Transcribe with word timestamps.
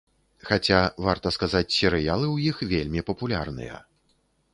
Хаця, 0.47 0.77
варта 1.07 1.27
сказаць, 1.35 1.69
серыялы 1.79 2.27
ў 2.35 2.53
іх 2.53 2.57
вельмі 2.73 3.05
папулярныя. 3.11 3.77